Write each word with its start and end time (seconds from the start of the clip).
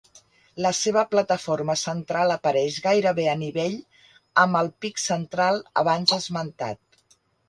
La 0.65 0.69
seva 0.75 1.01
plataforma 1.09 1.73
central 1.81 2.33
apareix 2.35 2.79
gairebé 2.85 3.25
a 3.33 3.35
nivell 3.41 3.75
amb 4.45 4.59
el 4.63 4.71
pic 4.87 5.03
central 5.05 5.61
abans 5.83 6.15
esmentat. 6.19 6.81